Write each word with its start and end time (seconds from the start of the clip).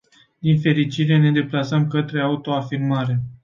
Din 0.39 0.59
fericire, 0.59 1.17
ne 1.17 1.31
deplasăm 1.31 1.87
către 1.87 2.21
auto-afirmare. 2.21 3.21